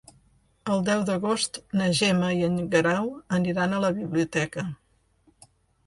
El 0.75 0.79
deu 0.87 1.03
d'agost 1.09 1.59
na 1.81 1.91
Gemma 2.01 2.31
i 2.39 2.43
en 2.49 2.57
Guerau 2.73 3.13
aniran 3.41 3.77
a 3.79 3.87
la 3.87 3.95
biblioteca. 4.03 4.69